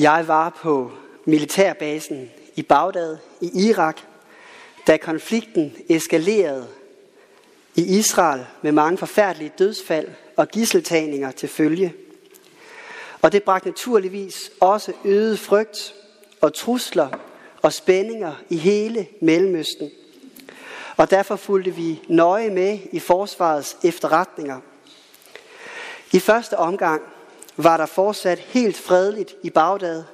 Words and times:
Jeg 0.00 0.28
var 0.28 0.50
på 0.50 0.92
militærbasen 1.24 2.30
i 2.56 2.62
Bagdad 2.62 3.18
i 3.40 3.68
Irak, 3.68 4.00
da 4.86 4.96
konflikten 4.96 5.76
eskalerede 5.88 6.66
i 7.74 7.98
Israel 7.98 8.46
med 8.62 8.72
mange 8.72 8.98
forfærdelige 8.98 9.52
dødsfald 9.58 10.08
og 10.36 10.48
gisseltagninger 10.48 11.30
til 11.30 11.48
følge. 11.48 11.94
Og 13.22 13.32
det 13.32 13.42
bragte 13.42 13.68
naturligvis 13.68 14.50
også 14.60 14.92
øget 15.04 15.38
frygt 15.38 15.94
og 16.40 16.54
trusler 16.54 17.08
og 17.62 17.72
spændinger 17.72 18.32
i 18.48 18.56
hele 18.56 19.06
Mellemøsten. 19.20 19.90
Og 20.96 21.10
derfor 21.10 21.36
fulgte 21.36 21.70
vi 21.70 22.00
nøje 22.08 22.50
med 22.50 22.78
i 22.92 23.00
forsvarets 23.00 23.76
efterretninger. 23.84 24.60
I 26.12 26.18
første 26.18 26.58
omgang 26.58 27.02
var 27.64 27.76
der 27.76 27.86
fortsat 27.86 28.38
helt 28.38 28.76
fredeligt 28.76 29.36
i 29.42 29.50
Bagdad, 29.50 30.04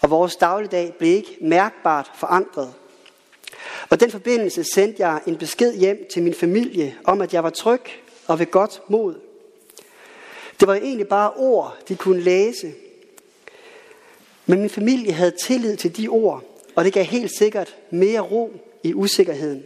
og 0.00 0.10
vores 0.10 0.36
dagligdag 0.36 0.94
blev 0.98 1.10
ikke 1.10 1.38
mærkbart 1.40 2.10
forandret. 2.14 2.74
Og 3.90 4.00
den 4.00 4.10
forbindelse 4.10 4.64
sendte 4.64 5.06
jeg 5.06 5.20
en 5.26 5.36
besked 5.36 5.74
hjem 5.74 6.06
til 6.12 6.22
min 6.22 6.34
familie 6.34 6.96
om, 7.04 7.20
at 7.20 7.34
jeg 7.34 7.44
var 7.44 7.50
tryg 7.50 7.80
og 8.26 8.38
ved 8.38 8.50
godt 8.50 8.82
mod. 8.88 9.14
Det 10.60 10.68
var 10.68 10.74
egentlig 10.74 11.08
bare 11.08 11.32
ord, 11.36 11.76
de 11.88 11.96
kunne 11.96 12.20
læse. 12.20 12.72
Men 14.46 14.60
min 14.60 14.70
familie 14.70 15.12
havde 15.12 15.34
tillid 15.42 15.76
til 15.76 15.96
de 15.96 16.08
ord, 16.08 16.44
og 16.74 16.84
det 16.84 16.92
gav 16.92 17.04
helt 17.04 17.38
sikkert 17.38 17.76
mere 17.90 18.20
ro 18.20 18.52
i 18.82 18.94
usikkerheden. 18.94 19.64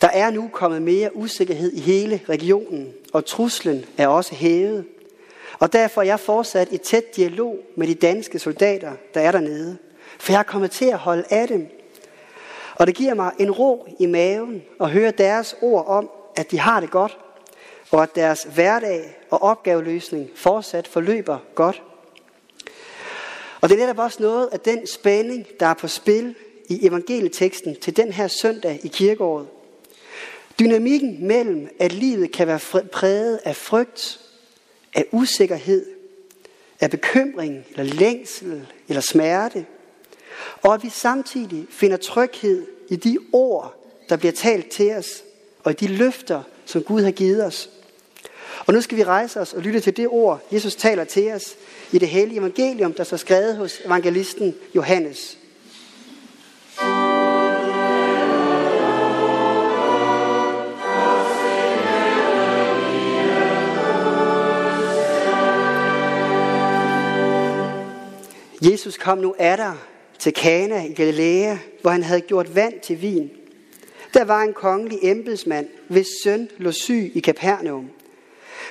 Der 0.00 0.08
er 0.08 0.30
nu 0.30 0.50
kommet 0.52 0.82
mere 0.82 1.16
usikkerhed 1.16 1.72
i 1.72 1.80
hele 1.80 2.20
regionen, 2.28 2.92
og 3.12 3.26
truslen 3.26 3.84
er 3.98 4.08
også 4.08 4.34
hævet. 4.34 4.84
Og 5.58 5.72
derfor 5.72 6.00
er 6.00 6.06
jeg 6.06 6.20
fortsat 6.20 6.68
i 6.72 6.78
tæt 6.78 7.16
dialog 7.16 7.58
med 7.76 7.86
de 7.86 7.94
danske 7.94 8.38
soldater, 8.38 8.92
der 9.14 9.20
er 9.20 9.32
dernede. 9.32 9.78
For 10.18 10.32
jeg 10.32 10.38
er 10.38 10.42
kommet 10.42 10.70
til 10.70 10.84
at 10.84 10.98
holde 10.98 11.24
af 11.30 11.48
dem. 11.48 11.68
Og 12.74 12.86
det 12.86 12.94
giver 12.94 13.14
mig 13.14 13.32
en 13.38 13.50
ro 13.50 13.86
i 13.98 14.06
maven 14.06 14.62
at 14.80 14.90
høre 14.90 15.10
deres 15.10 15.56
ord 15.60 15.86
om, 15.86 16.10
at 16.36 16.50
de 16.50 16.58
har 16.58 16.80
det 16.80 16.90
godt, 16.90 17.18
og 17.90 18.02
at 18.02 18.14
deres 18.14 18.46
hverdag 18.54 19.18
og 19.30 19.42
opgaveløsning 19.42 20.30
fortsat 20.36 20.88
forløber 20.88 21.38
godt. 21.54 21.82
Og 23.60 23.68
det 23.68 23.74
er 23.74 23.80
netop 23.80 23.98
også 23.98 24.22
noget 24.22 24.48
af 24.52 24.60
den 24.60 24.86
spænding, 24.86 25.46
der 25.60 25.66
er 25.66 25.74
på 25.74 25.88
spil 25.88 26.34
i 26.68 26.86
evangelieteksten 26.86 27.76
til 27.80 27.96
den 27.96 28.12
her 28.12 28.28
søndag 28.28 28.80
i 28.82 28.88
kirkeåret. 28.88 29.46
Dynamikken 30.60 31.26
mellem, 31.26 31.68
at 31.80 31.92
livet 31.92 32.32
kan 32.32 32.46
være 32.46 32.82
præget 32.92 33.40
af 33.44 33.56
frygt, 33.56 34.20
af 34.94 35.06
usikkerhed, 35.12 35.86
af 36.80 36.90
bekymring, 36.90 37.64
eller 37.70 37.94
længsel, 37.94 38.66
eller 38.88 39.00
smerte, 39.00 39.66
og 40.62 40.74
at 40.74 40.82
vi 40.82 40.88
samtidig 40.88 41.66
finder 41.70 41.96
tryghed 41.96 42.66
i 42.88 42.96
de 42.96 43.18
ord, 43.32 43.74
der 44.08 44.16
bliver 44.16 44.32
talt 44.32 44.70
til 44.70 44.92
os, 44.92 45.22
og 45.64 45.72
i 45.72 45.74
de 45.74 45.86
løfter, 45.86 46.42
som 46.64 46.82
Gud 46.82 47.02
har 47.02 47.10
givet 47.10 47.44
os. 47.44 47.70
Og 48.66 48.74
nu 48.74 48.80
skal 48.80 48.98
vi 48.98 49.04
rejse 49.04 49.40
os 49.40 49.52
og 49.52 49.62
lytte 49.62 49.80
til 49.80 49.96
det 49.96 50.08
ord, 50.08 50.40
Jesus 50.52 50.74
taler 50.74 51.04
til 51.04 51.32
os 51.32 51.56
i 51.92 51.98
det 51.98 52.08
hellige 52.08 52.38
evangelium, 52.38 52.92
der 52.92 53.04
så 53.04 53.16
skrevet 53.16 53.56
hos 53.56 53.80
evangelisten 53.84 54.54
Johannes. 54.74 55.38
Jesus 68.70 68.98
kom 68.98 69.18
nu 69.18 69.34
af 69.38 69.56
der 69.56 69.72
til 70.18 70.32
Kana 70.34 70.84
i 70.84 70.92
Galilea, 70.92 71.56
hvor 71.80 71.90
han 71.90 72.02
havde 72.02 72.20
gjort 72.20 72.54
vand 72.54 72.80
til 72.80 73.02
vin. 73.02 73.30
Der 74.14 74.24
var 74.24 74.42
en 74.42 74.52
kongelig 74.52 74.98
embedsmand, 75.02 75.68
hvis 75.88 76.06
søn 76.24 76.48
lå 76.58 76.72
syg 76.72 77.12
i 77.14 77.20
Kapernaum. 77.20 77.90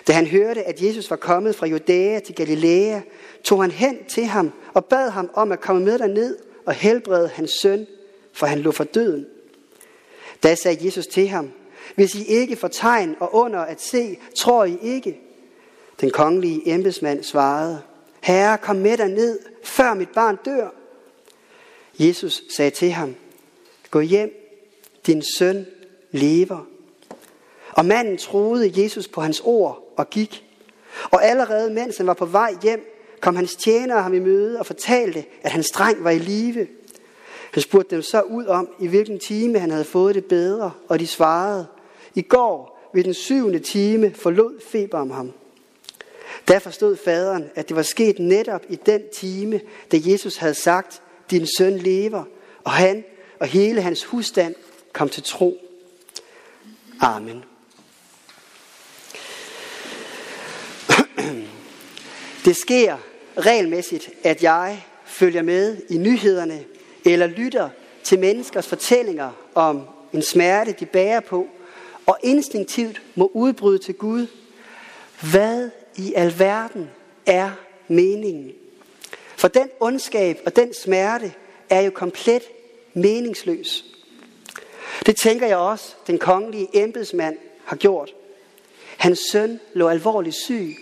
Da 0.08 0.14
han 0.14 0.28
hørte, 0.28 0.64
at 0.64 0.82
Jesus 0.82 1.10
var 1.10 1.16
kommet 1.16 1.56
fra 1.56 1.68
Judæa 1.68 2.20
til 2.20 2.36
Galilea, 2.36 3.00
tog 3.44 3.62
han 3.62 3.72
hen 3.72 3.98
til 4.08 4.26
ham 4.26 4.52
og 4.74 4.86
bad 4.86 5.10
ham 5.10 5.30
om 5.34 5.52
at 5.52 5.62
komme 5.62 5.86
med 5.86 6.00
derned 6.00 6.38
og 6.66 6.74
helbrede 6.74 7.28
hans 7.28 7.52
søn, 7.52 7.88
for 8.34 8.46
han 8.46 8.60
lå 8.60 8.72
for 8.72 8.84
døden. 8.84 9.26
Da 10.44 10.56
sagde 10.56 10.86
Jesus 10.86 11.08
til 11.08 11.28
ham, 11.28 11.52
hvis 11.96 12.16
I 12.16 12.24
ikke 12.26 12.56
får 12.56 12.68
tegn 12.68 13.16
og 13.20 13.36
under 13.36 13.60
at 13.60 13.82
se, 13.82 14.18
tror 14.36 14.66
I 14.66 14.78
ikke. 14.82 15.20
Den 16.02 16.12
kongelige 16.12 16.62
embedsmand 16.74 17.24
svarede, 17.24 17.82
Herre, 18.22 18.58
kom 18.58 18.76
med 18.76 18.98
ned, 18.98 19.40
før 19.64 19.94
mit 19.94 20.10
barn 20.10 20.38
dør. 20.46 20.70
Jesus 22.00 22.44
sagde 22.56 22.72
til 22.72 22.92
ham, 22.92 23.16
gå 23.92 24.00
hjem, 24.00 24.58
din 25.08 25.24
søn 25.38 25.66
lever. 26.12 26.68
Og 27.72 27.86
manden 27.86 28.18
troede 28.18 28.84
Jesus 28.84 29.08
på 29.08 29.22
hans 29.22 29.42
ord 29.46 29.94
og 29.98 30.10
gik. 30.10 30.46
Og 31.12 31.26
allerede 31.26 31.74
mens 31.74 31.98
han 31.98 32.08
var 32.08 32.14
på 32.14 32.26
vej 32.26 32.56
hjem, 32.64 32.88
kom 33.22 33.36
hans 33.36 33.56
tjenere 33.56 34.02
ham 34.02 34.14
i 34.14 34.20
møde 34.20 34.60
og 34.60 34.66
fortalte, 34.66 35.26
at 35.42 35.52
hans 35.52 35.70
dreng 35.70 36.04
var 36.04 36.10
i 36.10 36.18
live. 36.18 36.68
Han 37.52 37.64
spurgte 37.64 37.96
dem 37.96 38.02
så 38.02 38.22
ud 38.22 38.46
om, 38.46 38.70
i 38.80 38.88
hvilken 38.88 39.20
time 39.20 39.60
han 39.60 39.72
havde 39.72 39.86
fået 39.86 40.16
det 40.16 40.26
bedre, 40.26 40.72
og 40.88 41.00
de 41.00 41.08
svarede, 41.08 41.68
i 42.16 42.22
går 42.22 42.90
ved 42.94 43.04
den 43.04 43.14
syvende 43.14 43.60
time 43.60 44.14
forlod 44.14 44.60
feber 44.62 45.00
om 45.00 45.12
ham. 45.12 45.32
Der 46.48 46.60
forstod 46.60 46.98
faderen, 46.98 47.50
at 47.56 47.70
det 47.70 47.76
var 47.76 47.84
sket 47.84 48.20
netop 48.20 48.62
i 48.70 48.76
den 48.76 49.02
time, 49.14 49.62
da 49.92 49.98
Jesus 50.06 50.38
havde 50.38 50.54
sagt, 50.54 51.02
din 51.32 51.48
søn 51.58 51.78
lever, 51.78 52.24
og 52.64 52.72
han 52.72 53.04
og 53.40 53.48
hele 53.48 53.82
hans 53.82 54.04
husstand 54.04 54.56
kom 54.94 55.10
til 55.10 55.24
tro. 55.24 55.58
Amen. 57.02 57.44
Det 62.46 62.56
sker 62.56 62.98
regelmæssigt, 63.38 64.10
at 64.24 64.44
jeg 64.44 64.86
følger 65.06 65.42
med 65.42 65.78
i 65.90 65.98
nyhederne 65.98 66.64
eller 67.06 67.28
lytter 67.28 67.70
til 68.04 68.20
menneskers 68.20 68.68
fortællinger 68.68 69.32
om 69.56 69.82
en 70.14 70.22
smerte, 70.22 70.72
de 70.80 70.86
bærer 70.86 71.20
på, 71.20 71.48
og 72.06 72.18
instinktivt 72.24 73.02
må 73.16 73.32
udbryde 73.34 73.78
til 73.78 73.94
Gud. 73.94 74.28
Hvad 75.32 75.70
i 75.96 76.14
alverden 76.14 76.90
er 77.26 77.52
meningen? 77.88 78.52
For 79.36 79.48
den 79.48 79.70
ondskab 79.80 80.40
og 80.46 80.56
den 80.56 80.74
smerte 80.74 81.34
er 81.70 81.82
jo 81.82 81.92
komplet 81.92 82.44
meningsløs. 82.94 83.86
Det 85.06 85.16
tænker 85.16 85.48
jeg 85.48 85.58
også, 85.58 85.94
den 86.08 86.20
kongelige 86.20 86.68
embedsmand 86.74 87.38
har 87.66 87.76
gjort. 87.76 88.14
Hans 88.98 89.20
søn 89.32 89.60
lå 89.74 89.88
alvorligt 89.88 90.36
syg. 90.36 90.76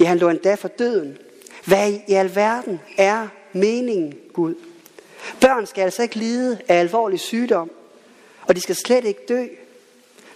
Ja, 0.00 0.04
han 0.04 0.18
lå 0.18 0.28
endda 0.28 0.54
for 0.54 0.68
døden. 0.68 1.18
Hvad 1.64 1.92
i 2.08 2.12
alverden 2.12 2.80
er 2.96 3.28
meningen, 3.52 4.18
Gud? 4.32 4.54
Børn 5.40 5.66
skal 5.66 5.82
altså 5.82 6.02
ikke 6.02 6.16
lide 6.16 6.58
af 6.68 6.74
alvorlig 6.74 7.20
sygdom, 7.20 7.70
og 8.42 8.56
de 8.56 8.60
skal 8.60 8.74
slet 8.74 9.04
ikke 9.04 9.20
dø. 9.28 9.46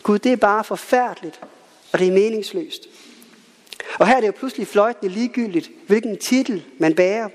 Gud, 0.03 0.19
det 0.19 0.33
er 0.33 0.37
bare 0.37 0.65
forfærdeligt, 0.65 1.41
og 1.93 1.99
det 1.99 2.09
er 2.09 2.13
meningsløst. 2.13 2.89
Og 3.99 4.07
her 4.07 4.17
er 4.17 4.21
det 4.21 4.27
jo 4.27 4.33
pludselig 4.33 4.67
fløjtende 4.67 5.15
ligegyldigt, 5.15 5.71
hvilken 5.87 6.19
titel 6.19 6.65
man 6.79 6.95
bærer. 6.95 7.29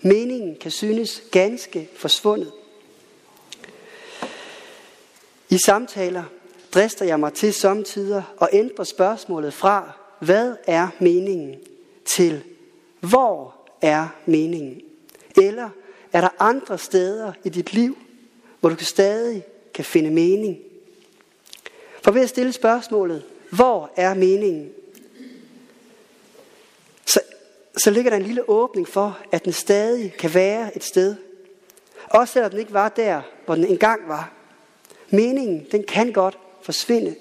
Meningen 0.00 0.56
kan 0.60 0.70
synes 0.70 1.22
ganske 1.30 1.88
forsvundet. 1.96 2.52
I 5.50 5.58
samtaler 5.58 6.24
drister 6.74 7.04
jeg 7.04 7.20
mig 7.20 7.32
til 7.32 7.52
samtider 7.52 8.22
og 8.36 8.48
ændrer 8.52 8.84
spørgsmålet 8.84 9.54
fra, 9.54 9.92
hvad 10.18 10.56
er 10.66 10.88
meningen, 10.98 11.56
til 12.04 12.42
hvor 13.00 13.54
er 13.82 14.08
meningen? 14.26 14.80
Eller 15.36 15.68
er 16.12 16.20
der 16.20 16.28
andre 16.38 16.78
steder 16.78 17.32
i 17.44 17.48
dit 17.48 17.72
liv, 17.72 17.98
hvor 18.60 18.68
du 18.68 18.84
stadig 18.84 19.44
kan 19.74 19.84
finde 19.84 20.10
mening? 20.10 20.58
For 22.02 22.10
ved 22.10 22.22
at 22.22 22.28
stille 22.28 22.52
spørgsmålet, 22.52 23.24
hvor 23.50 23.90
er 23.96 24.14
meningen? 24.14 24.70
Så, 27.06 27.20
så 27.78 27.90
ligger 27.90 28.10
der 28.10 28.16
en 28.16 28.22
lille 28.22 28.48
åbning 28.48 28.88
for, 28.88 29.18
at 29.32 29.44
den 29.44 29.52
stadig 29.52 30.14
kan 30.18 30.34
være 30.34 30.76
et 30.76 30.84
sted. 30.84 31.16
Også 32.10 32.32
selvom 32.32 32.50
den 32.50 32.60
ikke 32.60 32.72
var 32.72 32.88
der, 32.88 33.22
hvor 33.44 33.54
den 33.54 33.64
engang 33.64 34.08
var. 34.08 34.32
Meningen, 35.10 35.66
den 35.72 35.84
kan 35.88 36.12
godt 36.12 36.38
forsvinde. 36.62 37.14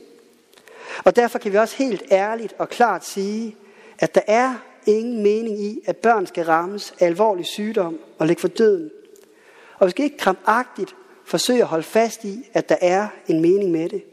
Og 1.04 1.16
derfor 1.16 1.40
kan 1.40 1.52
vi 1.52 1.58
også 1.58 1.76
helt 1.76 2.04
ærligt 2.12 2.54
og 2.58 2.70
klart 2.70 3.06
sige, 3.06 3.56
at 4.00 4.16
der 4.16 4.22
er 4.28 4.56
ingen 4.86 5.24
mening 5.24 5.62
i, 5.62 5.80
at 5.86 5.98
børn 5.98 6.28
skal 6.28 6.46
rammes 6.46 6.94
af 7.00 7.06
alvorlig 7.06 7.46
sygdom 7.46 8.00
og 8.18 8.28
ligge 8.28 8.42
for 8.42 8.48
døden. 8.48 8.92
Og 9.80 9.86
vi 9.86 9.92
skal 9.92 10.06
ikke 10.06 10.18
kramagtigt 10.18 10.96
forsøge 11.26 11.62
at 11.62 11.68
holde 11.68 11.84
fast 11.84 12.24
i, 12.24 12.50
at 12.54 12.70
der 12.70 12.78
er 12.82 13.08
en 13.28 13.42
mening 13.42 13.72
med 13.72 13.90
det. 13.90 14.04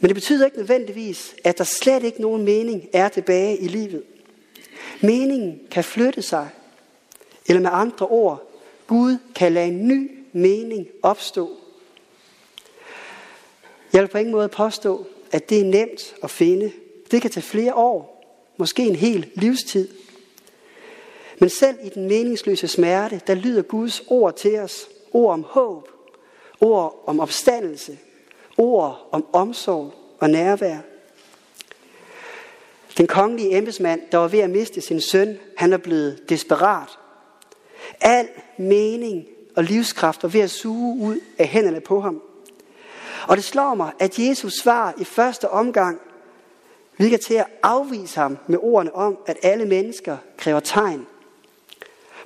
Men 0.00 0.08
det 0.08 0.14
betyder 0.14 0.44
ikke 0.44 0.56
nødvendigvis, 0.56 1.34
at 1.44 1.58
der 1.58 1.64
slet 1.64 2.02
ikke 2.02 2.22
nogen 2.22 2.44
mening 2.44 2.88
er 2.92 3.08
tilbage 3.08 3.58
i 3.58 3.68
livet. 3.68 4.02
Meningen 5.00 5.60
kan 5.70 5.84
flytte 5.84 6.22
sig. 6.22 6.48
Eller 7.46 7.62
med 7.62 7.70
andre 7.72 8.06
ord, 8.06 8.50
Gud 8.86 9.18
kan 9.34 9.52
lade 9.52 9.66
en 9.66 9.88
ny 9.88 10.10
mening 10.32 10.86
opstå. 11.02 11.50
Jeg 13.92 14.02
vil 14.02 14.08
på 14.08 14.18
ingen 14.18 14.32
måde 14.32 14.48
påstå, 14.48 15.06
at 15.32 15.50
det 15.50 15.60
er 15.60 15.64
nemt 15.64 16.14
at 16.22 16.30
finde. 16.30 16.72
Det 17.10 17.22
kan 17.22 17.30
tage 17.30 17.42
flere 17.42 17.74
år, 17.74 18.24
måske 18.56 18.86
en 18.86 18.96
hel 18.96 19.30
livstid. 19.34 19.88
Men 21.38 21.50
selv 21.50 21.76
i 21.82 21.88
den 21.88 22.08
meningsløse 22.08 22.68
smerte, 22.68 23.20
der 23.26 23.34
lyder 23.34 23.62
Guds 23.62 24.02
ord 24.08 24.36
til 24.36 24.58
os. 24.58 24.88
Ord 25.12 25.32
om 25.32 25.44
håb, 25.48 25.88
ord 26.60 27.02
om 27.06 27.20
opstandelse, 27.20 27.98
ord 28.58 29.08
om 29.12 29.26
omsorg 29.32 29.94
og 30.18 30.30
nærvær. 30.30 30.78
Den 32.98 33.06
kongelige 33.06 33.56
embedsmand, 33.56 34.00
der 34.12 34.18
var 34.18 34.28
ved 34.28 34.38
at 34.38 34.50
miste 34.50 34.80
sin 34.80 35.00
søn, 35.00 35.38
han 35.56 35.72
er 35.72 35.76
blevet 35.76 36.28
desperat. 36.28 36.98
Al 38.00 38.28
mening 38.58 39.26
og 39.56 39.64
livskraft 39.64 40.22
var 40.22 40.28
ved 40.28 40.40
at 40.40 40.50
suge 40.50 41.02
ud 41.02 41.20
af 41.38 41.46
hænderne 41.46 41.80
på 41.80 42.00
ham. 42.00 42.22
Og 43.28 43.36
det 43.36 43.44
slår 43.44 43.74
mig, 43.74 43.92
at 43.98 44.18
Jesus 44.18 44.52
svar 44.52 44.94
i 44.98 45.04
første 45.04 45.50
omgang 45.50 46.00
virker 46.98 47.16
til 47.16 47.34
at 47.34 47.46
afvise 47.62 48.20
ham 48.20 48.38
med 48.46 48.58
ordene 48.62 48.94
om, 48.94 49.18
at 49.26 49.36
alle 49.42 49.64
mennesker 49.64 50.16
kræver 50.36 50.60
tegn. 50.60 51.06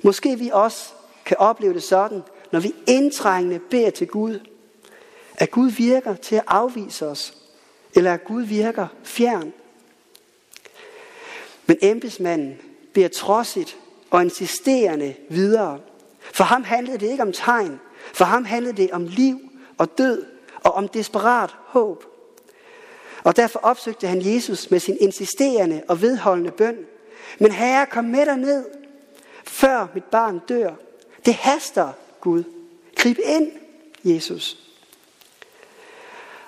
Måske 0.01 0.39
vi 0.39 0.49
også 0.53 0.89
kan 1.25 1.37
opleve 1.37 1.73
det 1.73 1.83
sådan, 1.83 2.21
når 2.51 2.59
vi 2.59 2.75
indtrængende 2.87 3.59
beder 3.59 3.89
til 3.89 4.07
Gud, 4.07 4.39
at 5.35 5.51
Gud 5.51 5.69
virker 5.69 6.15
til 6.15 6.35
at 6.35 6.43
afvise 6.47 7.07
os, 7.07 7.33
eller 7.95 8.13
at 8.13 8.23
Gud 8.23 8.41
virker 8.41 8.87
fjern. 9.03 9.53
Men 11.65 11.77
embedsmanden 11.81 12.57
bliver 12.93 13.09
trodsigt 13.09 13.77
og 14.09 14.21
insisterende 14.21 15.13
videre. 15.29 15.79
For 16.19 16.43
ham 16.43 16.63
handlede 16.63 16.97
det 16.97 17.11
ikke 17.11 17.23
om 17.23 17.33
tegn. 17.33 17.79
For 18.13 18.25
ham 18.25 18.45
handlede 18.45 18.77
det 18.77 18.91
om 18.91 19.05
liv 19.05 19.39
og 19.77 19.97
død 19.97 20.25
og 20.63 20.71
om 20.71 20.87
desperat 20.87 21.55
håb. 21.65 22.05
Og 23.23 23.35
derfor 23.35 23.59
opsøgte 23.59 24.07
han 24.07 24.33
Jesus 24.33 24.71
med 24.71 24.79
sin 24.79 24.97
insisterende 24.99 25.83
og 25.87 26.01
vedholdende 26.01 26.51
bøn. 26.51 26.77
Men 27.39 27.51
herre, 27.51 27.85
kom 27.85 28.05
med 28.05 28.25
dig 28.25 28.37
ned, 28.37 28.65
før 29.43 29.87
mit 29.93 30.03
barn 30.03 30.41
dør. 30.49 30.73
Det 31.25 31.33
haster, 31.33 31.91
Gud. 32.21 32.43
Grib 32.95 33.17
ind, 33.25 33.51
Jesus. 34.03 34.57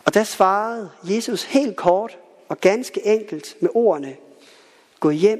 Og 0.05 0.13
der 0.13 0.23
svarede 0.23 0.91
Jesus 1.03 1.43
helt 1.43 1.75
kort 1.75 2.17
og 2.49 2.61
ganske 2.61 3.05
enkelt 3.07 3.57
med 3.59 3.69
ordene, 3.73 4.15
Gå 5.05 5.11
hjem, 5.11 5.39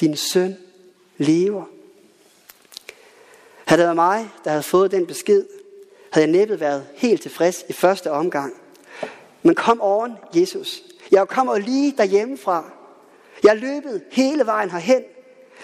din 0.00 0.16
søn 0.16 0.56
lever. 1.18 1.64
Havde 3.64 3.80
det 3.80 3.86
været 3.86 3.96
mig, 3.96 4.28
der 4.44 4.50
havde 4.50 4.62
fået 4.62 4.90
den 4.90 5.06
besked, 5.06 5.46
havde 6.10 6.26
jeg 6.26 6.32
næppe 6.32 6.60
været 6.60 6.86
helt 6.94 7.22
tilfreds 7.22 7.64
i 7.68 7.72
første 7.72 8.10
omgang. 8.10 8.54
Men 9.42 9.54
kom 9.54 9.80
oven, 9.80 10.12
Jesus. 10.34 10.82
Jeg 11.10 11.28
kommer 11.28 11.58
lige 11.58 11.94
derhjemmefra. 11.98 12.70
Jeg 13.42 13.50
har 13.50 13.56
løbet 13.56 14.02
hele 14.10 14.46
vejen 14.46 14.70
herhen. 14.70 15.02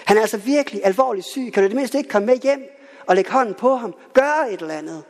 Han 0.05 0.17
er 0.17 0.21
altså 0.21 0.37
virkelig 0.37 0.81
alvorligt 0.83 1.25
syg. 1.25 1.49
Kan 1.53 1.63
du 1.63 1.69
det 1.69 1.75
mindste 1.75 1.97
ikke 1.97 2.09
komme 2.09 2.25
med 2.25 2.37
hjem 2.37 2.63
og 3.05 3.15
lægge 3.15 3.31
hånden 3.31 3.55
på 3.55 3.75
ham? 3.75 3.95
Gør 4.13 4.47
et 4.51 4.61
eller 4.61 4.73
andet. 4.73 5.03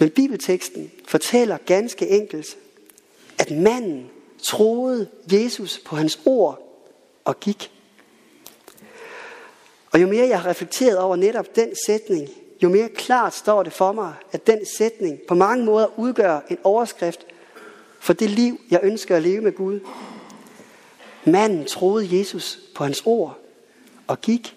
Men 0.00 0.10
bibelteksten 0.10 0.92
fortæller 1.08 1.58
ganske 1.66 2.08
enkelt, 2.08 2.56
at 3.38 3.50
manden 3.50 4.10
troede 4.42 5.08
Jesus 5.32 5.80
på 5.84 5.96
hans 5.96 6.20
ord 6.26 6.58
og 7.24 7.40
gik. 7.40 7.70
Og 9.92 10.02
jo 10.02 10.06
mere 10.06 10.28
jeg 10.28 10.40
har 10.40 10.50
reflekteret 10.50 10.98
over 10.98 11.16
netop 11.16 11.56
den 11.56 11.68
sætning, 11.86 12.28
jo 12.62 12.68
mere 12.68 12.88
klart 12.88 13.34
står 13.34 13.62
det 13.62 13.72
for 13.72 13.92
mig, 13.92 14.14
at 14.32 14.46
den 14.46 14.66
sætning 14.66 15.18
på 15.28 15.34
mange 15.34 15.64
måder 15.64 15.98
udgør 15.98 16.40
en 16.50 16.58
overskrift 16.64 17.26
for 18.00 18.12
det 18.12 18.30
liv, 18.30 18.60
jeg 18.70 18.80
ønsker 18.82 19.16
at 19.16 19.22
leve 19.22 19.40
med 19.40 19.52
Gud. 19.52 19.80
Manden 21.24 21.64
troede 21.64 22.18
Jesus 22.18 22.58
på 22.74 22.84
hans 22.84 23.02
ord 23.06 23.38
og 24.06 24.20
gik. 24.20 24.56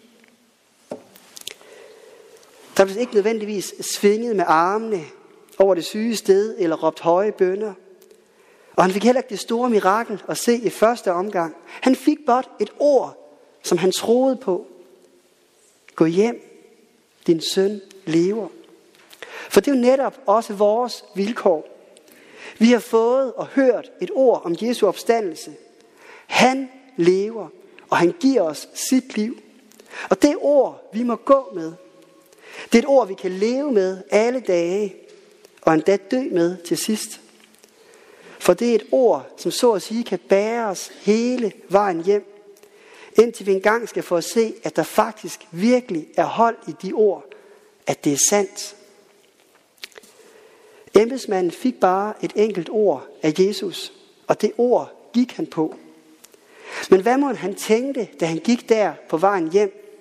Der 2.78 2.86
blev 2.86 2.98
ikke 2.98 3.14
nødvendigvis 3.14 3.74
svinget 3.82 4.36
med 4.36 4.46
armene 4.48 5.04
over 5.58 5.76
det 5.76 5.86
syge 5.86 6.16
sted 6.16 6.56
eller 6.60 6.76
råbt 6.76 7.00
høje 7.00 7.32
bønder. 7.32 7.74
Og 8.76 8.84
han 8.84 8.92
fik 8.92 9.04
heller 9.04 9.22
ikke 9.22 9.30
det 9.30 9.40
store 9.40 9.70
mirakel 9.70 10.24
at 10.28 10.38
se 10.38 10.56
i 10.56 10.70
første 10.70 11.12
omgang. 11.12 11.56
Han 11.68 11.96
fik 11.96 12.18
blot 12.26 12.50
et 12.60 12.74
ord, 12.80 13.38
som 13.64 13.78
han 13.78 13.92
troede 13.92 14.36
på. 14.36 14.66
Gå 15.96 16.06
hjem, 16.06 16.42
din 17.28 17.42
søn 17.42 17.82
lever. 18.06 18.48
For 19.50 19.62
det 19.62 19.72
er 19.72 19.76
jo 19.76 19.82
netop 19.82 20.20
også 20.26 20.54
vores 20.54 21.06
vilkår. 21.16 21.68
Vi 22.58 22.72
har 22.72 22.80
fået 22.80 23.34
og 23.34 23.48
hørt 23.48 23.92
et 24.02 24.12
ord 24.14 24.42
om 24.46 24.56
Jesu 24.62 24.88
opstandelse. 24.88 25.54
Han 26.28 26.70
lever, 26.98 27.48
og 27.90 27.98
han 27.98 28.14
giver 28.20 28.42
os 28.42 28.70
sit 28.74 29.18
liv. 29.18 29.38
Og 30.10 30.22
det 30.22 30.36
ord, 30.40 30.90
vi 30.94 31.04
må 31.04 31.16
gå 31.16 31.52
med. 31.54 31.74
Det 32.64 32.76
er 32.76 32.80
et 32.80 32.88
ord, 32.88 33.08
vi 33.08 33.14
kan 33.14 33.32
leve 33.32 33.72
med 33.72 33.98
alle 34.12 34.40
dage, 34.40 34.96
og 35.62 35.74
endda 35.74 35.98
dø 36.12 36.22
med 36.32 36.58
til 36.58 36.78
sidst. 36.78 37.21
For 38.42 38.54
det 38.54 38.72
er 38.72 38.76
et 38.76 38.88
ord, 38.92 39.28
som 39.38 39.52
så 39.52 39.72
at 39.72 39.82
sige 39.82 40.04
kan 40.04 40.20
bære 40.20 40.68
os 40.68 40.92
hele 41.02 41.52
vejen 41.70 42.04
hjem, 42.04 42.26
indtil 43.20 43.46
vi 43.46 43.52
engang 43.52 43.90
skal 43.90 44.04
få 44.04 44.16
at 44.16 44.24
se, 44.24 44.54
at 44.64 44.76
der 44.76 44.84
faktisk 44.84 45.48
virkelig 45.52 46.08
er 46.18 46.24
hold 46.24 46.56
i 46.68 46.72
de 46.82 46.94
ord, 46.94 47.26
at 47.88 48.04
det 48.04 48.14
er 48.14 48.18
sandt. 48.30 48.76
Embedsmanden 50.96 51.52
fik 51.52 51.80
bare 51.80 52.14
et 52.22 52.34
enkelt 52.36 52.70
ord 52.72 53.08
af 53.24 53.34
Jesus, 53.40 53.94
og 54.28 54.42
det 54.42 54.52
ord 54.58 55.12
gik 55.14 55.32
han 55.32 55.48
på. 55.48 55.76
Men 56.90 57.02
hvad 57.02 57.18
må 57.18 57.34
han 57.34 57.56
tænkte, 57.56 58.08
da 58.20 58.26
han 58.26 58.38
gik 58.38 58.70
der 58.70 58.94
på 59.10 59.18
vejen 59.18 59.52
hjem? 59.52 59.98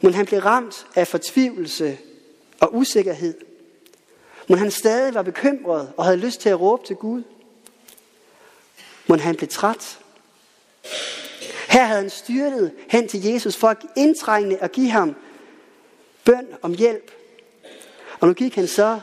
Må 0.00 0.10
han 0.10 0.26
blev 0.26 0.40
ramt 0.40 0.86
af 0.94 1.08
fortvivlelse 1.08 1.98
og 2.60 2.74
usikkerhed? 2.74 3.34
Må 4.48 4.56
han 4.56 4.70
stadig 4.70 5.14
var 5.14 5.22
bekymret 5.22 5.92
og 5.96 6.04
havde 6.04 6.16
lyst 6.16 6.40
til 6.40 6.48
at 6.48 6.60
råbe 6.60 6.86
til 6.86 6.96
Gud? 6.96 7.22
Må 9.06 9.16
han 9.16 9.36
blev 9.36 9.48
træt? 9.48 9.98
Her 11.68 11.84
havde 11.84 12.00
han 12.00 12.10
styrtet 12.10 12.72
hen 12.88 13.08
til 13.08 13.24
Jesus 13.24 13.56
for 13.56 13.68
at 13.68 13.76
indtrængende 13.96 14.58
og 14.60 14.72
give 14.72 14.90
ham 14.90 15.14
bøn 16.24 16.46
om 16.62 16.74
hjælp. 16.74 17.10
Og 18.20 18.28
nu 18.28 18.34
gik 18.34 18.54
han 18.54 18.66
så 18.66 19.00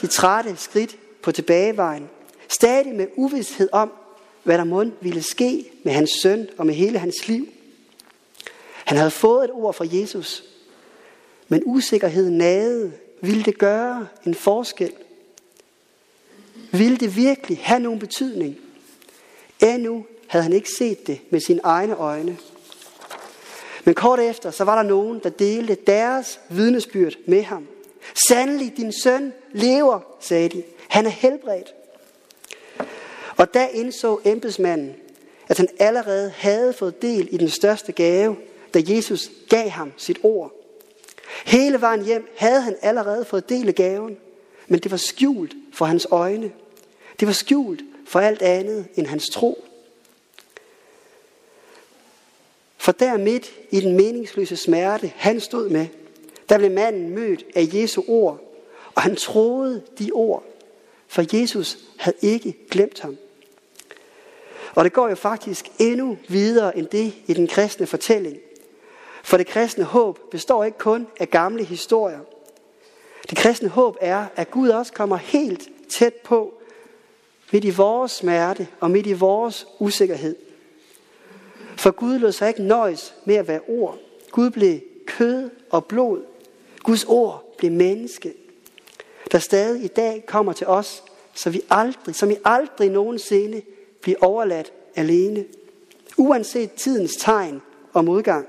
de 0.00 0.06
trætte 0.06 0.56
skridt 0.56 0.96
på 1.22 1.32
tilbagevejen, 1.32 2.08
stadig 2.48 2.94
med 2.94 3.06
uvidshed 3.16 3.68
om, 3.72 3.92
hvad 4.42 4.58
der 4.58 4.64
må 4.64 4.84
ville 5.00 5.22
ske 5.22 5.70
med 5.84 5.92
hans 5.92 6.10
søn 6.22 6.48
og 6.58 6.66
med 6.66 6.74
hele 6.74 6.98
hans 6.98 7.28
liv. 7.28 7.48
Han 8.84 8.98
havde 8.98 9.10
fået 9.10 9.44
et 9.44 9.50
ord 9.50 9.74
fra 9.74 9.86
Jesus, 9.92 10.44
men 11.48 11.62
usikkerheden 11.66 12.38
nagede. 12.38 12.92
Ville 13.20 13.42
det 13.42 13.58
gøre 13.58 14.08
en 14.26 14.34
forskel? 14.34 14.92
Ville 16.72 16.96
det 16.96 17.16
virkelig 17.16 17.58
have 17.62 17.80
nogen 17.80 17.98
betydning? 17.98 18.56
Endnu 19.64 20.06
havde 20.26 20.42
han 20.42 20.52
ikke 20.52 20.68
set 20.78 21.06
det 21.06 21.20
med 21.30 21.40
sine 21.40 21.60
egne 21.62 21.94
øjne. 21.94 22.38
Men 23.84 23.94
kort 23.94 24.20
efter, 24.20 24.50
så 24.50 24.64
var 24.64 24.74
der 24.82 24.88
nogen, 24.88 25.20
der 25.22 25.28
delte 25.28 25.76
deres 25.86 26.40
vidnesbyrd 26.48 27.12
med 27.26 27.42
ham. 27.42 27.66
Sandelig, 28.28 28.76
din 28.76 28.92
søn 28.92 29.32
lever, 29.52 30.00
sagde 30.20 30.48
de. 30.48 30.62
Han 30.88 31.06
er 31.06 31.10
helbredt. 31.10 31.74
Og 33.36 33.54
da 33.54 33.68
indså 33.72 34.20
embedsmanden, 34.24 34.94
at 35.48 35.56
han 35.56 35.68
allerede 35.78 36.30
havde 36.36 36.72
fået 36.72 37.02
del 37.02 37.28
i 37.30 37.36
den 37.36 37.48
største 37.48 37.92
gave, 37.92 38.36
da 38.74 38.82
Jesus 38.86 39.30
gav 39.48 39.68
ham 39.68 39.92
sit 39.96 40.18
ord. 40.22 40.52
Hele 41.44 41.80
vejen 41.80 42.04
hjem 42.04 42.28
havde 42.36 42.60
han 42.60 42.76
allerede 42.82 43.24
fået 43.24 43.48
del 43.48 43.68
af 43.68 43.74
gaven, 43.74 44.16
men 44.68 44.80
det 44.80 44.90
var 44.90 44.96
skjult 44.96 45.52
for 45.72 45.84
hans 45.84 46.06
øjne. 46.10 46.50
Det 47.20 47.26
var 47.28 47.34
skjult 47.34 47.80
for 48.06 48.20
alt 48.20 48.42
andet 48.42 48.86
end 48.94 49.06
hans 49.06 49.28
tro. 49.28 49.64
For 52.76 52.92
der 52.92 53.16
midt 53.16 53.52
i 53.70 53.80
den 53.80 53.96
meningsløse 53.96 54.56
smerte, 54.56 55.12
han 55.16 55.40
stod 55.40 55.68
med, 55.68 55.86
der 56.48 56.58
blev 56.58 56.70
manden 56.70 57.10
mødt 57.10 57.44
af 57.54 57.68
Jesu 57.72 58.02
ord, 58.08 58.40
og 58.94 59.02
han 59.02 59.16
troede 59.16 59.82
de 59.98 60.10
ord, 60.12 60.44
for 61.08 61.40
Jesus 61.40 61.78
havde 61.98 62.16
ikke 62.22 62.56
glemt 62.70 63.00
ham. 63.00 63.16
Og 64.74 64.84
det 64.84 64.92
går 64.92 65.08
jo 65.08 65.14
faktisk 65.14 65.70
endnu 65.78 66.18
videre 66.28 66.78
end 66.78 66.86
det 66.86 67.14
i 67.26 67.34
den 67.34 67.46
kristne 67.46 67.86
fortælling. 67.86 68.38
For 69.22 69.36
det 69.36 69.46
kristne 69.46 69.84
håb 69.84 70.18
består 70.30 70.64
ikke 70.64 70.78
kun 70.78 71.06
af 71.20 71.30
gamle 71.30 71.64
historier. 71.64 72.20
Det 73.30 73.38
kristne 73.38 73.68
håb 73.68 73.96
er, 74.00 74.26
at 74.36 74.50
Gud 74.50 74.68
også 74.68 74.92
kommer 74.92 75.16
helt 75.16 75.68
tæt 75.88 76.14
på, 76.14 76.54
midt 77.54 77.64
i 77.64 77.70
vores 77.70 78.12
smerte 78.12 78.68
og 78.80 78.90
midt 78.90 79.06
i 79.06 79.12
vores 79.12 79.66
usikkerhed. 79.78 80.36
For 81.76 81.90
Gud 81.90 82.18
lod 82.18 82.32
sig 82.32 82.48
ikke 82.48 82.62
nøjes 82.62 83.14
med 83.24 83.34
at 83.34 83.48
være 83.48 83.60
ord. 83.68 83.98
Gud 84.30 84.50
blev 84.50 84.80
kød 85.06 85.50
og 85.70 85.84
blod. 85.84 86.22
Guds 86.82 87.04
ord 87.04 87.54
blev 87.58 87.72
menneske, 87.72 88.34
der 89.32 89.38
stadig 89.38 89.84
i 89.84 89.88
dag 89.88 90.24
kommer 90.26 90.52
til 90.52 90.66
os, 90.66 91.02
så 91.34 91.50
vi 91.50 91.60
aldrig, 91.70 92.14
som 92.14 92.28
vi 92.28 92.36
aldrig 92.44 92.90
nogensinde 92.90 93.62
bliver 94.00 94.18
overladt 94.20 94.72
alene, 94.96 95.44
uanset 96.16 96.72
tidens 96.72 97.16
tegn 97.16 97.62
og 97.92 98.04
modgang. 98.04 98.46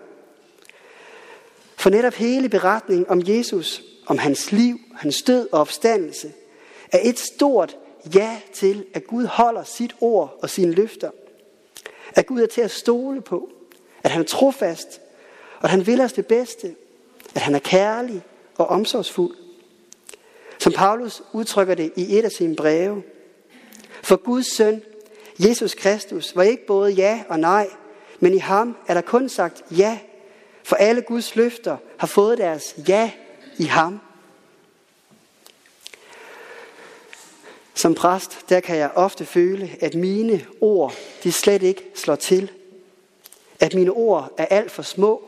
For 1.75 1.89
netop 1.89 2.13
hele 2.13 2.49
beretningen 2.49 3.05
om 3.09 3.21
Jesus, 3.27 3.83
om 4.05 4.17
hans 4.17 4.51
liv, 4.51 4.79
hans 4.95 5.21
død 5.21 5.47
og 5.51 5.59
opstandelse, 5.59 6.33
er 6.91 6.99
et 7.03 7.19
stort 7.19 7.77
ja 8.13 8.39
til, 8.53 8.85
at 8.93 9.07
Gud 9.07 9.25
holder 9.25 9.63
sit 9.63 9.95
ord 10.01 10.39
og 10.41 10.49
sine 10.49 10.71
løfter. 10.71 11.11
At 12.15 12.25
Gud 12.25 12.41
er 12.41 12.47
til 12.47 12.61
at 12.61 12.71
stole 12.71 13.21
på, 13.21 13.49
at 14.03 14.11
han 14.11 14.21
er 14.21 14.25
trofast, 14.25 15.01
og 15.57 15.63
at 15.63 15.69
han 15.69 15.87
vil 15.87 16.01
os 16.01 16.13
det 16.13 16.25
bedste, 16.27 16.75
at 17.35 17.41
han 17.41 17.55
er 17.55 17.59
kærlig 17.59 18.23
og 18.57 18.67
omsorgsfuld. 18.67 19.35
Som 20.59 20.73
Paulus 20.73 21.23
udtrykker 21.33 21.75
det 21.75 21.91
i 21.95 22.17
et 22.17 22.25
af 22.25 22.31
sine 22.31 22.55
breve. 22.55 23.03
For 24.03 24.15
Guds 24.15 24.55
søn, 24.55 24.81
Jesus 25.39 25.73
Kristus, 25.73 26.35
var 26.35 26.43
ikke 26.43 26.65
både 26.65 26.91
ja 26.91 27.23
og 27.29 27.39
nej, 27.39 27.69
men 28.19 28.33
i 28.33 28.37
ham 28.37 28.77
er 28.87 28.93
der 28.93 29.01
kun 29.01 29.29
sagt 29.29 29.63
ja, 29.71 29.99
for 30.63 30.75
alle 30.75 31.01
Guds 31.01 31.35
løfter 31.35 31.77
har 31.97 32.07
fået 32.07 32.37
deres 32.37 32.75
ja 32.87 33.11
i 33.57 33.63
ham. 33.63 33.99
Som 37.75 37.95
præst, 37.95 38.39
der 38.49 38.59
kan 38.59 38.77
jeg 38.77 38.91
ofte 38.95 39.25
føle, 39.25 39.69
at 39.81 39.95
mine 39.95 40.45
ord, 40.61 40.93
de 41.23 41.31
slet 41.31 41.63
ikke 41.63 41.83
slår 41.95 42.15
til. 42.15 42.51
At 43.59 43.73
mine 43.73 43.91
ord 43.91 44.33
er 44.37 44.45
alt 44.45 44.71
for 44.71 44.81
små. 44.81 45.23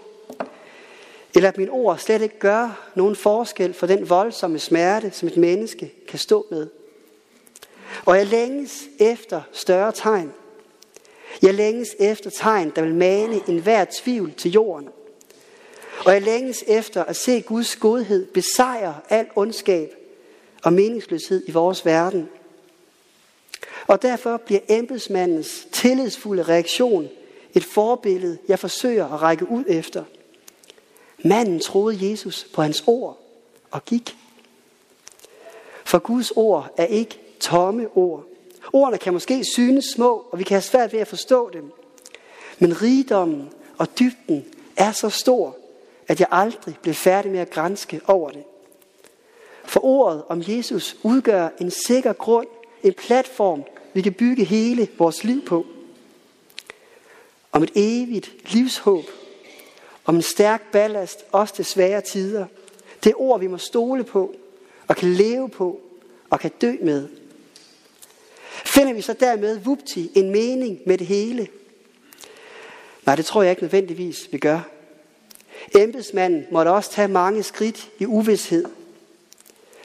Eller 1.36 1.50
at 1.50 1.58
mine 1.58 1.72
ord 1.72 1.98
slet 1.98 2.22
ikke 2.22 2.39
gør 2.39 2.92
nogen 2.96 3.16
forskel 3.16 3.74
for 3.74 3.88
den 3.88 4.10
voldsomme 4.10 4.60
smerte, 4.60 5.12
som 5.12 5.27
et 5.27 5.38
menneske 5.38 5.94
kan 6.08 6.20
stå 6.20 6.46
med. 6.51 6.68
Og 8.06 8.18
jeg 8.18 8.25
længes 8.25 8.84
efter 9.00 9.42
større 9.51 9.92
tegn. 9.92 10.34
Jeg 11.42 11.54
længes 11.54 11.96
efter 12.00 12.30
tegn, 12.30 12.72
der 12.75 12.82
vil 12.82 12.96
mane 12.96 13.42
enhver 13.48 13.86
tvivl 14.04 14.34
til 14.34 14.51
jorden. 14.51 14.89
Og 16.06 16.13
jeg 16.13 16.22
længes 16.22 16.63
efter 16.68 17.04
at 17.04 17.16
se 17.16 17.42
Guds 17.42 17.75
godhed 17.75 18.25
besejre 18.25 18.96
al 19.10 19.27
ondskab 19.36 19.96
og 20.63 20.74
meningsløshed 20.74 21.44
i 21.48 21.51
vores 21.51 21.86
verden. 21.86 22.30
Og 23.88 24.01
derfor 24.01 24.38
bliver 24.38 24.62
embedsmandens 24.70 25.67
tillidsfulde 25.72 26.44
reaktion 26.44 27.10
et 27.53 27.63
forbillede, 27.63 28.38
jeg 28.48 28.60
forsøger 28.60 29.13
at 29.13 29.22
række 29.22 29.50
ud 29.50 29.63
efter. 29.67 30.03
Manden 31.24 31.60
troede 31.60 32.10
Jesus 32.10 32.48
på 32.53 32.62
hans 32.62 32.84
ord 32.88 33.17
og 33.72 33.86
gik. 33.86 34.15
For 35.86 36.00
Guds 36.00 36.32
ord 36.32 36.74
er 36.77 36.86
ikke 36.86 37.20
tomme 37.39 37.88
ord. 37.96 38.24
Ordene 38.74 38.98
kan 38.98 39.13
måske 39.13 39.46
synes 39.53 39.86
små, 39.86 40.27
og 40.32 40.39
vi 40.39 40.44
kan 40.44 40.56
have 40.56 40.62
svært 40.62 40.94
ved 40.94 41.00
at 41.00 41.08
forstå 41.08 41.50
dem. 41.53 41.72
Men 42.60 42.82
rigdommen 42.82 43.50
og 43.77 44.00
dybden 44.00 44.46
er 44.77 44.91
så 44.91 45.10
stor, 45.10 45.58
at 46.08 46.20
jeg 46.20 46.27
aldrig 46.32 46.77
blev 46.82 46.96
færdig 46.96 47.32
med 47.32 47.39
at 47.39 47.50
grænske 47.50 48.01
over 48.08 48.29
det. 48.29 48.44
For 49.65 49.86
ordet 49.86 50.24
om 50.27 50.44
Jesus 50.48 50.98
udgør 51.03 51.50
en 51.62 51.72
sikker 51.72 52.13
grund, 52.13 52.48
en 52.84 52.94
platform, 52.94 53.63
vi 53.98 54.01
kan 54.01 54.13
bygge 54.13 54.44
hele 54.44 54.88
vores 54.98 55.24
liv 55.24 55.46
på. 55.46 55.66
Om 57.51 57.63
et 57.63 57.72
evigt 57.75 58.54
livshåb. 58.54 59.04
Om 60.06 60.16
en 60.16 60.22
stærk 60.22 60.72
ballast, 60.72 61.25
også 61.32 61.56
til 61.56 61.66
svære 61.66 62.01
tider. 62.01 62.46
Det 63.04 63.10
er 63.10 63.22
ord, 63.22 63.39
vi 63.39 63.48
må 63.48 63.58
stole 63.58 64.04
på, 64.04 64.36
og 64.88 64.96
kan 64.96 65.13
leve 65.13 65.50
på, 65.50 65.82
og 66.30 66.39
kan 66.39 66.51
dø 66.62 66.74
med. 66.82 67.08
Finder 68.66 68.94
vi 68.94 69.01
så 69.01 69.13
dermed 69.13 69.60
vupti 69.60 70.12
en 70.16 70.30
mening 70.32 70.80
med 70.86 70.98
det 70.98 71.08
hele? 71.08 71.48
Nej, 73.06 73.16
det 73.16 73.25
tror 73.25 73.42
jeg 73.42 73.50
ikke 73.50 73.63
nødvendigvis, 73.63 74.30
vi 74.32 74.38
gør. 74.38 74.60
Embedsmanden 75.77 76.46
måtte 76.51 76.70
også 76.70 76.92
tage 76.92 77.08
mange 77.08 77.44
skridt 77.44 77.89
i 78.00 78.06
uvidshed. 78.06 78.66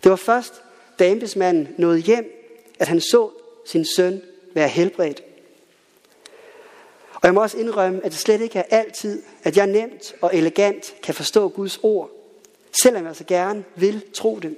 Det 0.02 0.11
var 0.11 0.16
først, 0.16 0.62
da 0.99 1.11
embedsmanden 1.11 1.69
nåede 1.78 1.99
hjem, 1.99 2.54
at 2.78 2.88
han 2.88 3.00
så 3.00 3.31
sin 3.64 3.85
søn 3.97 4.23
være 4.54 4.69
helbredt. 4.69 5.23
Og 7.14 7.21
jeg 7.23 7.35
må 7.35 7.42
også 7.42 7.59
indrømme, 7.59 8.04
at 8.04 8.12
det 8.12 8.21
slet 8.21 8.40
ikke 8.40 8.59
er 8.59 8.76
altid, 8.76 9.23
at 9.42 9.57
jeg 9.57 9.66
nemt 9.66 10.14
og 10.21 10.37
elegant 10.37 10.95
kan 11.02 11.14
forstå 11.14 11.49
Guds 11.49 11.78
ord, 11.83 12.11
selvom 12.83 13.07
jeg 13.07 13.16
så 13.16 13.25
gerne 13.25 13.64
vil 13.76 14.02
tro 14.14 14.38
det. 14.38 14.57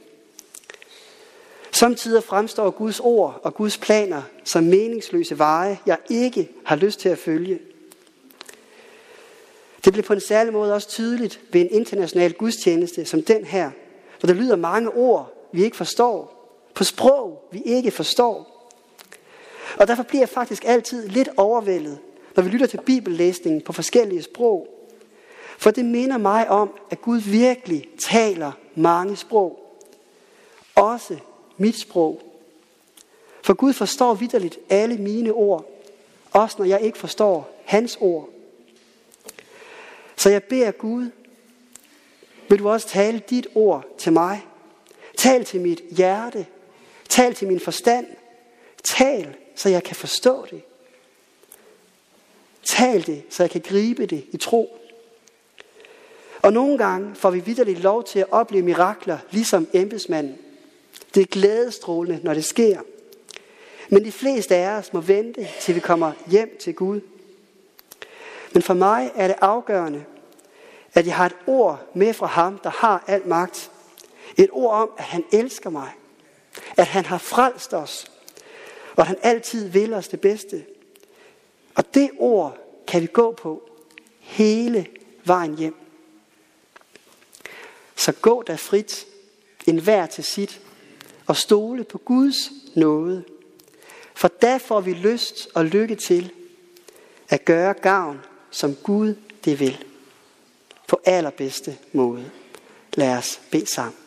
Samtidig 1.73 2.25
fremstår 2.25 2.71
Guds 2.71 3.01
ord 3.01 3.41
og 3.43 3.55
Guds 3.55 3.79
planer 3.79 4.23
som 4.45 4.65
meningsløse 4.65 5.39
veje, 5.39 5.79
jeg 5.87 5.99
ikke 6.11 6.51
har 6.65 6.77
lyst 6.77 7.01
til 7.01 7.09
at 7.09 7.19
følge. 7.19 7.59
Det 9.85 9.93
blev 9.93 10.05
på 10.05 10.13
en 10.13 10.21
særlig 10.21 10.53
måde 10.53 10.75
også 10.75 10.89
tydeligt 10.89 11.41
ved 11.53 11.61
en 11.61 11.71
international 11.71 12.33
gudstjeneste 12.33 13.05
som 13.05 13.23
den 13.23 13.45
her, 13.45 13.71
hvor 14.21 14.27
der 14.27 14.35
lyder 14.35 14.57
mange 14.57 14.91
ord, 14.91 15.49
vi 15.53 15.65
ikke 15.65 15.77
forstår, 15.77 16.35
på 16.75 16.85
sprog, 16.85 17.49
vi 17.53 17.63
ikke 17.65 17.91
forstår. 17.91 18.54
Og 19.77 19.89
derfor 19.89 20.03
bliver 20.03 20.21
jeg 20.21 20.29
faktisk 20.29 20.65
altid 20.67 21.09
lidt 21.09 21.29
overvældet, 21.37 21.99
når 22.37 22.43
vi 22.43 22.49
lytter 22.49 22.67
til 22.67 22.81
bibellæsningen 22.87 23.63
på 23.63 23.73
forskellige 23.73 24.23
sprog. 24.23 24.69
For 25.59 25.71
det 25.71 25.85
minder 25.85 26.19
mig 26.19 26.49
om, 26.49 26.71
at 26.91 27.01
Gud 27.01 27.19
virkelig 27.19 27.89
taler 27.99 28.53
mange 28.75 29.17
sprog. 29.17 29.61
Også 30.75 31.17
mit 31.57 31.81
sprog. 31.81 32.23
For 33.43 33.55
Gud 33.55 33.73
forstår 33.73 34.15
vidderligt 34.15 34.59
alle 34.71 34.97
mine 34.97 35.33
ord, 35.33 35.67
også 36.33 36.57
når 36.59 36.65
jeg 36.65 36.81
ikke 36.81 36.99
forstår 36.99 37.61
hans 37.65 37.99
ord. 38.01 38.29
Så 40.17 40.31
jeg 40.31 40.45
beder 40.45 40.71
Gud, 40.71 41.11
vil 42.49 42.59
du 42.59 42.69
også 42.69 42.89
tale 42.89 43.23
dit 43.31 43.47
ord 43.55 43.85
til 43.99 44.13
mig. 44.13 44.47
Tal 45.17 45.45
til 45.45 45.61
mit 45.61 45.83
hjerte. 45.91 46.47
Tal 47.09 47.35
til 47.35 47.49
min 47.49 47.61
forstand. 47.61 48.07
Tal, 48.85 49.37
så 49.55 49.69
jeg 49.69 49.83
kan 49.83 49.97
forstå 49.97 50.47
det. 50.51 50.63
Tal 52.63 53.07
det, 53.07 53.23
så 53.31 53.43
jeg 53.43 53.51
kan 53.51 53.61
gribe 53.61 54.07
det 54.07 54.25
i 54.33 54.37
tro. 54.37 54.79
Og 56.43 56.53
nogle 56.53 56.79
gange 56.79 57.15
får 57.15 57.31
vi 57.31 57.41
vidderligt 57.41 57.81
lov 57.81 58.05
til 58.05 58.19
at 58.19 58.27
opleve 58.31 58.63
mirakler, 58.63 59.19
ligesom 59.31 59.69
embedsmanden. 59.73 60.39
Det 61.15 61.21
er 61.21 61.27
glædestrålende, 61.27 62.21
når 62.25 62.35
det 62.35 62.45
sker. 62.45 62.81
Men 63.89 64.05
de 64.05 64.13
fleste 64.13 64.57
af 64.57 64.79
os 64.79 64.93
må 64.93 65.01
vente, 65.01 65.49
til 65.61 65.75
vi 65.75 65.81
kommer 65.81 66.13
hjem 66.27 66.57
til 66.61 66.75
Gud. 66.75 67.01
Men 68.53 68.63
for 68.63 68.75
mig 68.75 69.11
er 69.15 69.27
det 69.27 69.37
afgørende, 69.41 70.05
at 70.95 71.07
jeg 71.07 71.17
har 71.17 71.27
et 71.27 71.37
ord 71.47 71.91
med 71.95 72.15
fra 72.15 72.27
ham, 72.27 72.59
der 72.59 72.71
har 72.71 73.05
al 73.07 73.29
magt. 73.29 73.71
Et 74.37 74.49
ord 74.53 74.75
om, 74.75 74.91
at 74.99 75.05
han 75.05 75.25
elsker 75.33 75.71
mig. 75.71 75.91
At 76.77 76.87
han 76.87 77.05
har 77.05 77.19
frelst 77.19 77.75
os. 77.75 78.11
Og 78.97 79.01
at 79.01 79.07
han 79.07 79.19
altid 79.23 79.69
vil 79.69 79.95
os 79.95 80.09
det 80.09 80.21
bedste. 80.21 80.65
Og 81.75 81.95
det 81.95 82.11
ord 82.19 82.59
kan 82.87 83.03
vi 83.03 83.07
gå 83.07 83.33
på 83.33 83.69
hele 84.19 84.87
vejen 85.25 85.59
hjem. 85.59 85.75
Så 87.97 88.13
gå 88.13 88.43
der 88.43 88.57
frit, 88.57 89.07
en 89.67 89.79
hver 89.79 90.07
til 90.07 90.25
sit, 90.25 90.61
og 91.27 91.37
stole 91.37 91.85
på 91.85 91.99
Guds 91.99 92.37
nåde. 92.75 93.25
For 94.15 94.29
der 94.29 94.59
får 94.59 94.81
vi 94.81 94.93
lyst 94.93 95.49
og 95.55 95.65
lykke 95.65 95.95
til 95.95 96.33
at 97.29 97.45
gøre 97.45 97.75
gavn, 97.75 98.21
som 98.51 98.75
Gud 98.75 99.15
det 99.45 99.61
vil. 99.61 99.85
På 100.89 101.01
allerbedste 101.05 101.77
måde. 101.93 102.31
Lad 102.95 103.17
os 103.17 103.41
bede 103.51 103.67
sammen. 103.67 104.04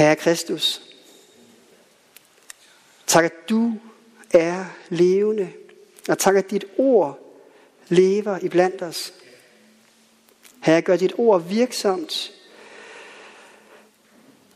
Herre 0.00 0.16
Kristus, 0.16 0.82
tak 3.06 3.24
at 3.24 3.32
du 3.48 3.72
er 4.30 4.64
levende, 4.88 5.52
og 6.08 6.18
tak 6.18 6.36
at 6.36 6.50
dit 6.50 6.64
ord 6.78 7.18
lever 7.88 8.38
i 8.38 8.48
blandt 8.48 8.82
os. 8.82 9.14
Herre, 10.62 10.82
gør 10.82 10.96
dit 10.96 11.12
ord 11.18 11.42
virksomt 11.42 12.32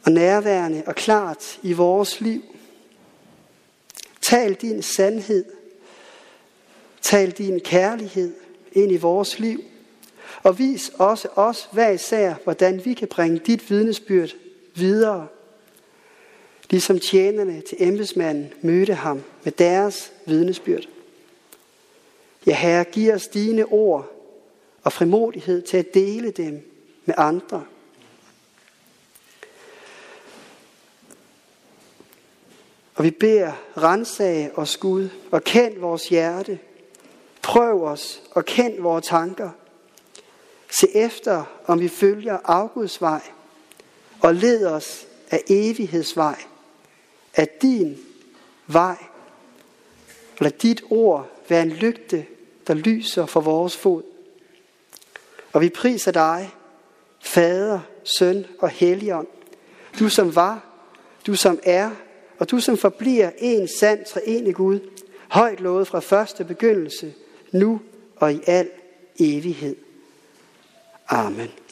og 0.04 0.12
nærværende 0.12 0.82
og 0.86 0.94
klart 0.94 1.58
i 1.62 1.72
vores 1.72 2.20
liv. 2.20 2.42
Tal 4.22 4.54
din 4.54 4.82
sandhed. 4.82 5.44
Tal 7.02 7.30
din 7.30 7.60
kærlighed 7.60 8.34
ind 8.72 8.92
i 8.92 8.96
vores 8.96 9.38
liv. 9.38 9.60
Og 10.42 10.58
vis 10.58 10.92
også 10.94 11.28
os 11.34 11.68
hver 11.72 11.90
især, 11.90 12.34
hvordan 12.44 12.84
vi 12.84 12.94
kan 12.94 13.08
bringe 13.08 13.38
dit 13.38 13.70
vidnesbyrd 13.70 14.30
videre. 14.74 15.26
ligesom 16.70 17.00
tjenerne 17.00 17.60
til 17.60 17.76
embedsmanden 17.80 18.52
mødte 18.62 18.94
ham 18.94 19.22
med 19.44 19.52
deres 19.52 20.12
vidnesbyrd. 20.26 20.88
Ja, 22.46 22.56
Herre, 22.56 22.84
giv 22.84 23.12
os 23.12 23.28
dine 23.28 23.64
ord 23.64 24.10
og 24.82 24.92
frimodighed 24.92 25.62
til 25.62 25.76
at 25.76 25.94
dele 25.94 26.30
dem 26.30 26.70
med 27.04 27.14
andre. 27.18 27.64
Og 32.94 33.04
vi 33.04 33.10
beder, 33.10 33.52
rensage 33.76 34.58
os 34.58 34.76
Gud, 34.76 35.08
og 35.30 35.44
kend 35.44 35.78
vores 35.78 36.08
hjerte. 36.08 36.58
Prøv 37.42 37.84
os 37.84 38.22
og 38.30 38.44
kend 38.44 38.80
vores 38.80 39.06
tanker. 39.06 39.50
Se 40.68 40.96
efter, 40.96 41.44
om 41.66 41.80
vi 41.80 41.88
følger 41.88 42.38
afguds 42.44 43.00
vej, 43.00 43.22
og 44.24 44.34
led 44.34 44.66
os 44.66 45.06
af 45.30 45.42
evighedsvej, 45.48 46.44
af 47.36 47.48
din 47.62 47.98
vej. 48.66 48.96
Lad 50.40 50.50
dit 50.50 50.82
ord 50.90 51.44
være 51.48 51.62
en 51.62 51.70
lygte, 51.70 52.26
der 52.66 52.74
lyser 52.74 53.26
for 53.26 53.40
vores 53.40 53.76
fod. 53.76 54.02
Og 55.52 55.60
vi 55.60 55.68
priser 55.68 56.12
dig, 56.12 56.50
Fader, 57.20 57.80
Søn 58.04 58.46
og 58.58 58.68
Helligånd, 58.68 59.26
du 59.98 60.08
som 60.08 60.34
var, 60.34 60.64
du 61.26 61.34
som 61.34 61.58
er, 61.62 61.90
og 62.38 62.50
du 62.50 62.60
som 62.60 62.76
forbliver 62.76 63.30
en 63.38 63.68
sand 63.68 64.04
treenig 64.04 64.54
Gud, 64.54 64.80
højt 65.28 65.60
lovet 65.60 65.88
fra 65.88 66.00
første 66.00 66.44
begyndelse, 66.44 67.14
nu 67.52 67.80
og 68.16 68.32
i 68.32 68.40
al 68.46 68.70
evighed. 69.18 69.76
Amen. 71.08 71.63